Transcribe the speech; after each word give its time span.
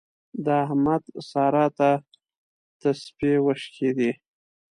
د 0.45 0.45
احمد 0.63 1.03
سارا 1.29 1.65
ته 1.77 1.89
تسپې 2.81 3.33
وشکېدې. 3.45 4.11